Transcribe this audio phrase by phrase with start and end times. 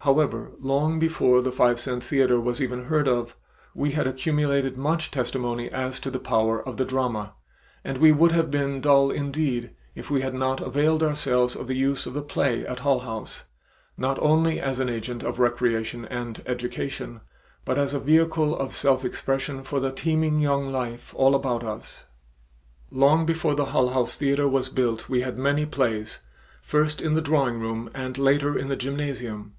[0.00, 3.36] However, long before the five cent theater was even heard of,
[3.74, 7.34] we had accumulated much testimony as to the power of the drama,
[7.84, 11.76] and we would have been dull indeed if we had not availed ourselves of the
[11.76, 13.46] use of the play at Hull House,
[13.96, 17.20] not only as an agent of recreation and education,
[17.64, 22.06] but as a vehicle of self expression for the teeming young life all about us.
[22.90, 26.20] Long before the Hull House theater was built we had many plays,
[26.62, 29.54] first in the drawing room and later in the gymnasium.